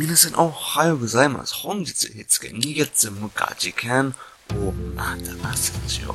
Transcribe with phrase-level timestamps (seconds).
[0.00, 1.54] 皆さんおはようございます。
[1.54, 4.14] 本日日付2月6日時間
[4.54, 6.14] をまた朝ですよ。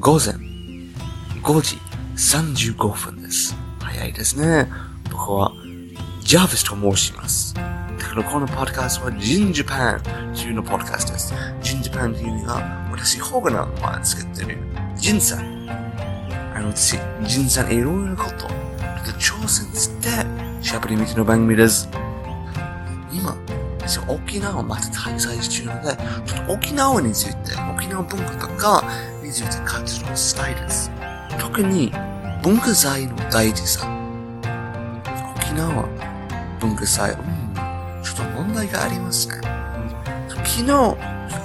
[0.00, 0.34] 午前
[1.40, 1.78] 5時
[2.16, 3.54] 35分です。
[3.78, 4.68] 早いですね。
[5.08, 5.52] 僕は
[6.24, 7.54] ジャービスと申します。
[7.54, 10.02] だからこのポッドキャストはジンジャパン
[10.34, 11.32] というのポッドキャストです。
[11.62, 14.58] ジンジャパンというのが私、ホーガナの前に作ってる
[14.96, 15.70] ジンさん。
[16.56, 18.48] あの、私、ジンさんいろいろなこと、ちょっ
[19.04, 20.08] と挑戦して
[20.60, 21.88] 喋り道の番組です。
[23.16, 23.34] 今、
[24.08, 28.84] 沖縄をまた滞在中ので、ちょっと沖縄について、沖縄文化とか
[29.22, 30.90] について活動したいです。
[31.38, 31.92] 特に
[32.42, 33.88] 文化財の大事さ。
[35.36, 35.88] 沖縄
[36.60, 37.22] 文化祭、うん、
[38.02, 39.34] ちょっと問題がありますね。
[40.28, 40.96] 昨日、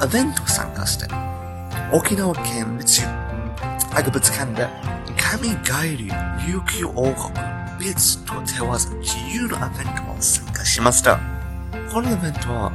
[0.05, 1.05] イベント参加して、
[1.93, 3.01] 沖縄県立
[3.91, 4.67] 博物館で、
[5.17, 6.11] 神帰り
[6.45, 7.15] 琉球王国
[7.79, 11.40] 別と手わざ自由のイベントを参加しました。
[11.91, 12.71] このイベントは、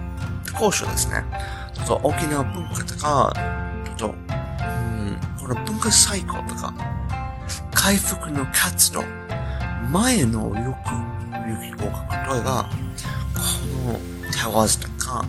[0.53, 1.25] 高所ですね。
[1.73, 3.33] ちょっと沖縄文化とか、
[3.97, 6.75] ちょっと、うん、この文化再興とか、
[7.73, 9.03] 回復の活動、
[9.91, 10.91] 前のよく、
[11.49, 12.69] 琉球王国例えば、
[13.33, 13.41] こ
[13.91, 15.25] の手わずとか、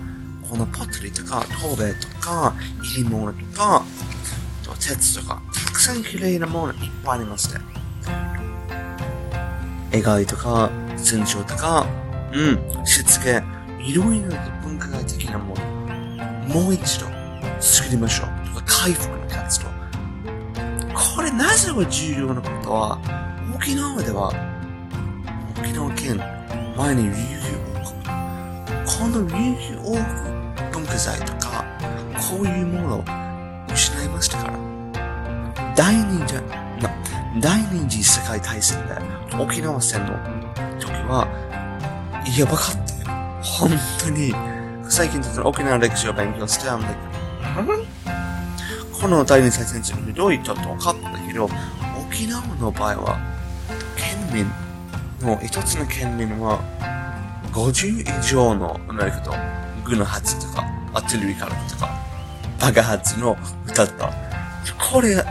[0.50, 3.86] このポトリとか、陶芸とか、入り物とか、
[4.64, 7.62] と鉄とか、たくさん綺麗なものいっぱいありますね。
[9.92, 11.88] 描いとか、戦場とか、
[12.34, 13.42] うん、しつけ、
[13.88, 15.64] いろいろな文化的なもの、
[16.62, 17.06] もう一度
[17.62, 18.50] 作りましょう。
[18.50, 19.68] とか回復の活動。
[21.16, 23.00] これなぜが重要なことは、
[23.56, 24.34] 沖縄では、
[25.58, 26.18] 沖縄県、
[26.76, 28.04] 前に琉球王国。
[28.84, 31.64] この琉球王国文化財とか、
[32.30, 33.04] こういうものを
[33.74, 34.54] 失いましたから。
[35.78, 36.44] 第二次、
[37.40, 38.96] 第二次世界大戦で
[39.42, 40.12] 沖縄戦の
[40.78, 41.26] 時は、
[42.38, 42.87] やばかった。
[43.60, 44.34] 本当に。
[44.90, 47.00] 最近ちょっと沖縄の歴史を勉強してたんだけど、
[49.02, 51.50] この第二次大戦中にどういったと分かったけど、
[52.00, 53.20] 沖縄の場合は、
[53.98, 54.46] 県民
[55.28, 56.62] の一つの県民は、
[57.52, 59.34] 50以上のアメリカと
[59.84, 60.64] 軍の発とか、
[60.94, 61.90] アテレリーからとか、
[62.62, 63.36] 爆発の
[63.68, 64.14] 歌った。
[64.92, 65.26] これ全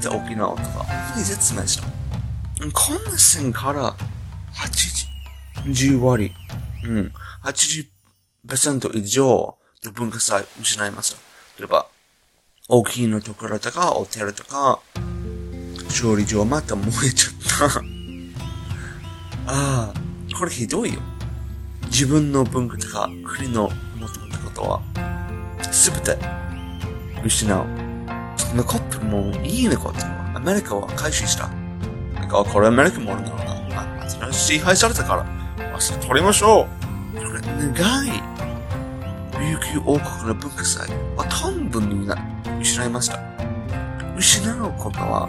[0.00, 0.86] て沖縄とか、
[1.16, 1.86] に説明した。
[2.72, 3.96] こんな線から
[5.64, 6.32] 80、10割、
[6.84, 7.12] うん、
[7.44, 11.18] 80%以上の文化祭失いました。
[11.58, 11.86] 例えば、
[12.68, 14.80] 大きいのところとか、ホテルとか、
[15.94, 17.80] 調理場また燃えちゃった。
[19.46, 19.94] ああ、
[20.36, 21.00] これひどいよ。
[21.88, 24.82] 自分の文化とか国の元々ことは、
[25.70, 26.16] すべて
[27.24, 27.66] 失う。
[28.56, 31.48] 残っても、いいねことは、アメリカは回収した。
[32.14, 34.02] なんか、これアメリカものだろうな。
[34.02, 36.83] あ、それは支配されたから、あ、それ取りましょう。
[37.46, 38.10] 長い、
[39.38, 42.16] 琉球王国の文化祭は半分にな、
[42.60, 43.20] 失いました。
[44.16, 45.28] 失うことは、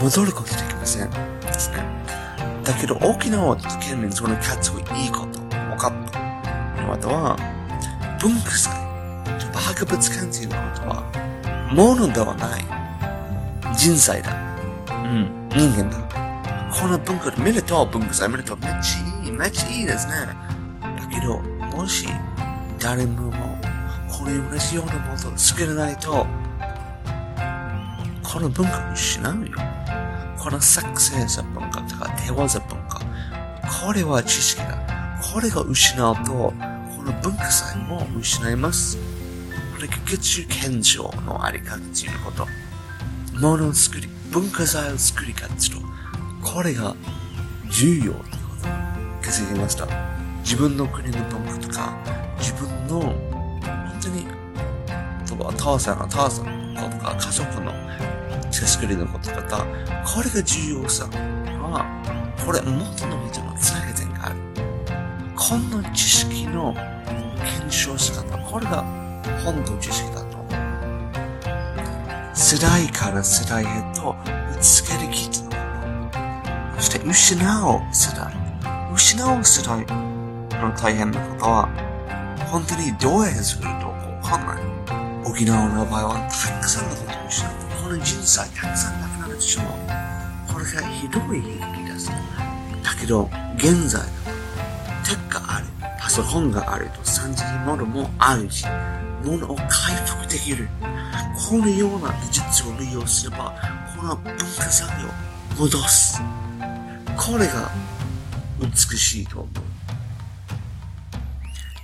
[0.00, 1.10] 戻ることできません。
[1.40, 1.84] ですね。
[2.64, 6.92] だけど、沖縄と県民その活動いいこと、分かった。
[6.92, 7.36] あとは、
[8.20, 8.72] 文化祭、
[9.52, 12.64] 博物館ということは、ものではない。
[13.76, 14.32] 人材だ。
[14.88, 15.98] うん、人間だ。
[16.72, 20.41] この文化で見ると、文化祭見るとめっちゃいい、めっちゃいいですね。
[21.74, 22.06] もし、
[22.78, 23.58] 誰もも
[24.10, 26.26] これ同じようなものを作れないと、
[28.22, 29.58] この文化を失うよ。
[30.38, 33.00] この作成者文化とか手技文化。
[33.86, 34.78] これは知識だ。
[35.32, 36.52] これが失うと、こ
[37.04, 38.98] の文化祭も失います。
[39.74, 42.46] これが月中検証のあり方ということ。
[43.40, 45.78] ものを作り、文化財を作り活動。
[46.42, 46.94] これが
[47.70, 48.22] 重要というこ
[48.62, 48.68] と。
[49.22, 50.21] 気づきました？
[50.42, 51.96] 自分の国の文化とか、
[52.38, 53.14] 自分の、本
[54.02, 54.26] 当に、
[55.26, 57.72] とか、父さんの父さんのことか、家族の
[58.50, 59.64] 手作りのこととか、
[60.04, 61.86] これが重要さは、
[62.44, 64.36] これ元の人のつなげ点がある。
[65.36, 68.82] この知識の検証し方、これが
[69.44, 70.42] 本当知識だと。
[72.34, 74.14] 世代から世代へと
[74.52, 75.56] ぶつけるきつのこ
[76.76, 76.82] と。
[76.82, 78.34] そして失う世代。
[78.94, 80.11] 失う世代
[80.62, 81.68] の大変なことは、
[82.50, 84.62] 本当にどうやってするとわかんない。
[85.28, 87.52] 沖縄の場合はたくさんのことを失う。
[87.82, 89.64] この人生たくさんなくなるでしょう。
[90.52, 91.42] これがひどい悲
[91.76, 92.10] 劇です。
[92.10, 94.02] だけど、現在、
[95.04, 95.66] テッがある、
[96.00, 98.66] パソコンがあると、三次元モノもあるし、
[99.24, 100.68] ものを回復できる。
[101.48, 103.54] このような技術を利用すれば、
[103.96, 105.08] この文化財を
[105.58, 106.20] 戻す。
[107.16, 107.70] これが
[108.60, 109.71] 美しいと思う。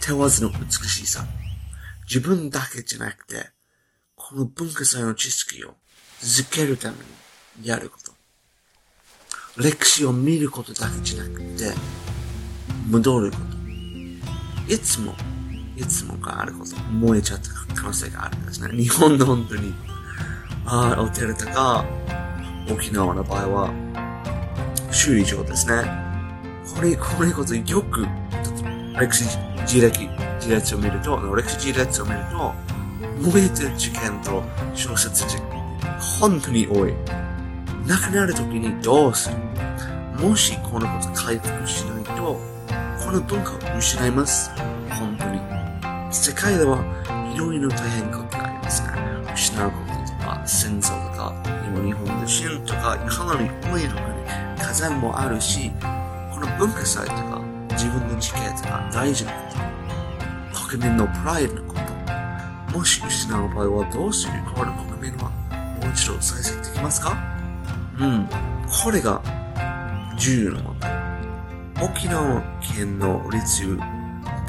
[0.09, 1.27] 手わずの美しさ。
[2.07, 3.51] 自分だけじゃなくて、
[4.15, 5.75] この文化祭の知識を
[6.23, 6.97] 続けるため
[7.61, 8.13] にやること。
[9.63, 11.75] 歴史を見ることだけじゃなくて、
[12.89, 13.37] 戻るこ
[14.67, 14.73] と。
[14.73, 15.15] いつも、
[15.77, 16.75] いつもがあること。
[16.85, 18.75] 燃えちゃった可能性があるんですね。
[18.75, 19.75] 日本の本当に、
[20.65, 21.85] ああ、ホテルとか、
[22.71, 25.83] 沖縄の場合は、修理場ですね。
[26.75, 28.07] これ、これこそよく、
[28.99, 30.09] 歴史事歴、
[30.41, 32.55] 事例を見ると、歴史事例を見ると、
[33.21, 34.43] 燃えてる事件と
[34.75, 35.45] 小説事件、
[36.19, 36.95] 本当に多い。
[37.87, 39.37] 亡くなる時にどうする？
[40.27, 42.41] もしこのこと回復しないと、
[43.05, 44.51] この文化を失います。
[44.89, 45.39] 本当に。
[46.11, 46.79] 世界では
[47.35, 48.89] いろいろ大変ことがありますね。
[49.35, 54.03] 失うこととか、戦争とか、今日本で死ぬとか、かなり多いのが
[54.57, 55.71] 火山もあるし、
[56.33, 57.38] この文化祭とか、
[57.79, 59.39] 自分の地形とか大事なこ
[60.53, 60.69] と。
[60.69, 61.75] 国民のプライドのこ
[62.73, 62.77] と。
[62.77, 64.33] もし失う場合はどうする？
[64.53, 65.31] この国民は
[65.81, 67.17] もう一度再生できますか？
[68.01, 68.29] うん。
[68.85, 69.23] これが
[70.19, 70.93] 重要な問題。
[71.81, 73.79] 沖縄県の立物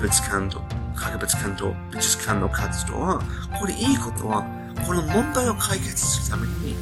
[0.01, 0.63] 館と
[0.95, 3.21] 博物館と美術館の活動は、
[3.59, 4.43] これいいことは、
[4.87, 6.75] この問題を解決するために、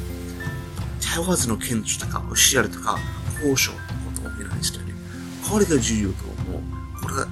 [0.98, 2.22] 手わずの建築とか、
[2.52, 2.98] 教えるとか、
[3.34, 3.82] 交渉のこ
[4.22, 4.86] とを行いしてる。
[5.48, 6.37] これが重要と思う。
[7.08, 7.26] これが、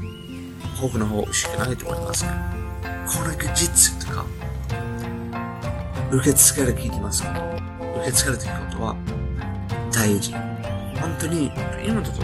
[0.80, 2.30] 僕の方しかないと思いますね。
[3.06, 4.24] これが実とか、
[6.10, 7.30] 受け付ける聞いてますか
[8.00, 8.96] 受け付けるということは、
[9.92, 10.32] 大事。
[10.98, 11.52] 本当に、
[11.84, 12.22] 今だと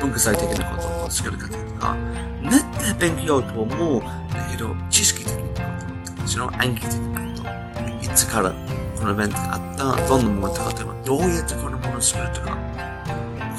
[0.00, 1.94] 文化祭的なことを作るかとか、
[2.42, 4.08] ネット勉強と思う、だ
[4.50, 8.50] けど、知識的なこと、その暗記的なこと、いつから
[8.98, 12.56] このイベントがあった、どんなものとか、例えばどうやってこのものを作るとか、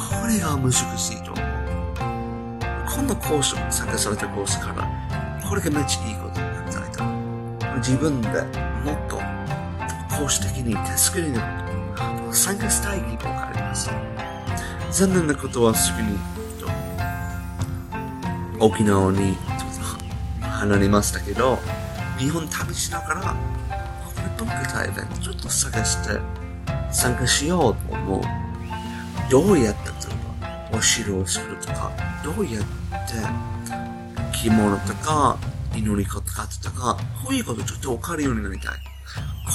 [0.09, 1.28] これが難しい。
[2.99, 4.85] こんなコース、参加されたコースから、
[5.47, 7.05] これがめっちゃいいことになされた。
[7.77, 8.27] 自分で
[8.83, 9.21] もっと、
[10.17, 11.45] 講師的に手作りのこ
[12.27, 13.89] と、参加したい希望があります。
[14.91, 16.19] 残念なことはすぐに、
[18.59, 19.37] 沖縄に
[20.41, 21.57] 離れましたけど、
[22.17, 26.19] 日本旅しながら、ここで文化祭イベントちょっと探して
[26.91, 28.21] 参加しようと思う。
[29.31, 29.98] どうやって例えば、
[30.71, 31.91] お城を作るとか、
[32.23, 35.37] どうやって着物とか、
[35.75, 36.21] 祈り事
[36.61, 38.73] とか、こういうことちょっとわかるようになりたい。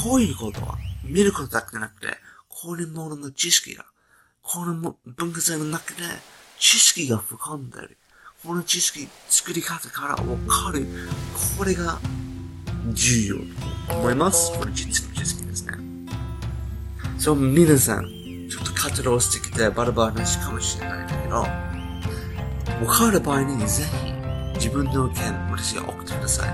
[0.03, 2.07] こういうことは見ることだけじゃなくて、
[2.49, 3.85] こういうものの知識が
[4.43, 6.03] この文化祭の中で
[6.59, 7.97] 知識が深んでる。
[8.45, 10.87] この知識、作り方からわかる。
[11.59, 11.99] これが
[12.93, 13.37] 重要
[13.89, 14.53] と思います。
[14.59, 15.73] これ実の知識ですね。
[17.19, 21.49] そう、皆さん、ちょっと活動してきてバラバラなしかもしれないんだけど、わ
[22.87, 24.13] かる場合にぜひ
[24.55, 25.17] 自分の意見、
[25.51, 26.51] 私が送ってください。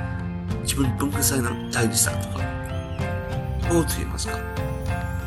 [0.62, 2.44] 自分文化祭の大事さとか、
[3.68, 4.38] どうと言いますか？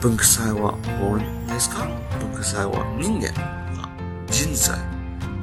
[0.01, 1.17] 文化祭は法
[1.53, 1.87] ですか？
[2.19, 3.89] 文化祭は人間は
[4.27, 4.77] 人材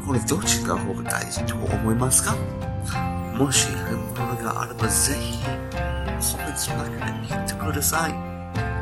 [0.07, 2.37] これどっちが方が大事と思いますか？
[3.37, 8.30] もしあるものがあればぜひコメントの中で言ってください。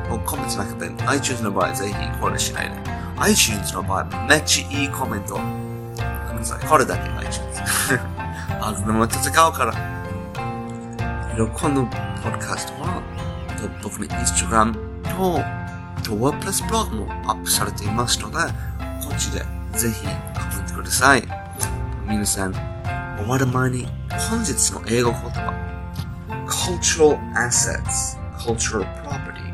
[0.09, 2.77] コメントの中で iTunes の場合ぜひこれしないで。
[3.19, 5.35] iTunes の場合めっちゃいいコメント。
[5.35, 6.67] ごめんなさい。
[6.67, 7.63] これだけ iTunes
[8.61, 9.73] あのまた戦うから。
[11.55, 13.01] このポッドキャストは
[13.83, 14.73] 僕の Instagram
[15.05, 15.41] と
[16.03, 18.37] と WordPress ブログもアップされていますので、
[19.03, 19.41] こっちで
[19.73, 21.23] ぜひコメントください。
[22.09, 22.53] 皆さん、
[23.19, 23.87] 終わる前に
[24.31, 25.53] 本日の英語言葉。
[26.49, 29.48] cultural assets, cultural property.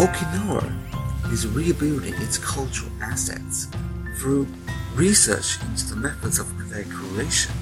[0.00, 3.68] Okinawa is rebuilding its cultural assets
[4.18, 4.46] through
[4.94, 7.52] research into the methods of their creation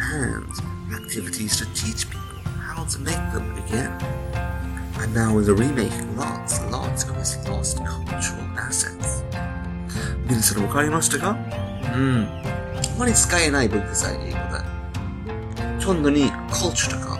[0.00, 0.46] and
[0.94, 3.90] activities to teach people how to make them again.
[5.00, 9.24] And now with the remake, lots, lots of its lost cultural assets.
[10.26, 11.36] 皆さんわかりましたか
[11.96, 12.24] うん。
[12.24, 15.84] あまり使えない文化財英語で。
[15.84, 17.18] 本当に culture とか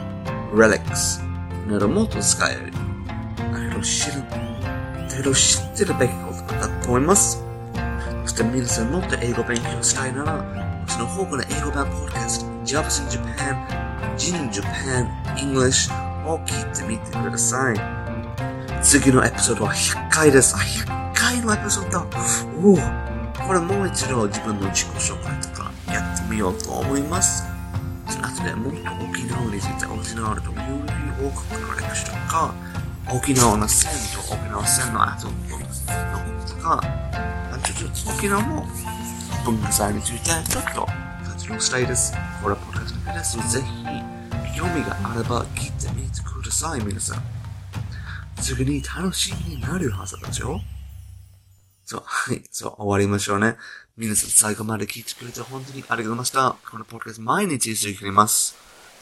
[0.54, 1.20] relics
[1.68, 2.70] などもっと使える。
[3.52, 4.22] だけど知る、
[5.15, 7.41] だけど知ってるべきことだと思います。
[8.24, 10.43] そして皆さんもっと英語勉強したいなら、
[10.88, 13.55] その方から英語版ポッドキャスト、Jobs in Japan,
[14.17, 15.07] Jin Japan,
[15.38, 15.89] English,
[16.27, 17.75] を聞いてみてください。
[18.84, 20.53] 次のエピソードは100回です。
[20.55, 22.00] あ、100回のエピソード
[22.62, 22.77] おお
[23.48, 27.45] これもう一度自分の自己紹介とかやってみようと思います。
[28.10, 28.79] その後でもっと
[29.10, 30.57] 沖縄について沖縄という
[31.25, 32.53] 王国の歴史とか、
[33.12, 35.59] 沖縄の線と沖縄線の後のこ
[36.47, 36.81] ととか、
[37.63, 38.67] ちょっと沖縄も
[39.45, 42.13] 文化祭についてちょっと感じのしたいです。
[42.41, 43.53] これはポッドキャストです。
[43.53, 47.24] ぜひ、興味があれば聞いてみてください、皆さん。
[48.41, 50.62] 次に楽しみになるはずですよ。
[51.85, 53.57] そう、はい、そう、終わりましょうね。
[53.97, 56.55] 皆さん最後まで聞いてくれて本当にありがとうございました。
[56.69, 58.55] このポッドキャスト毎日続けます。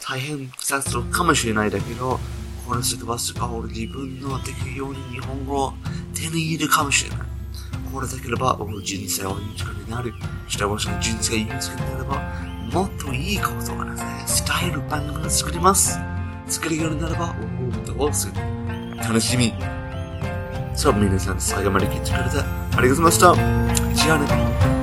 [0.06, 2.20] 大変苦痛するかもしれないだけど、
[2.66, 5.74] このすぐはすぐ俺自分のできるように日本語を
[6.14, 7.18] 手に入れるかもしれない。
[7.92, 10.12] これだければ俺の人生は豊かになる。
[10.48, 15.98] した場所の人生が豊かになれば、もっといいことがですね、伝える番組を作ります。
[16.48, 17.34] 作るようになれば、
[17.86, 18.34] おお、どうする
[18.98, 19.54] 楽しみ。
[20.74, 22.38] そう、皆さん最後まで聞いてくれて
[22.76, 23.36] ありがとうございま
[23.74, 23.94] した。
[23.94, 24.73] じゃあね。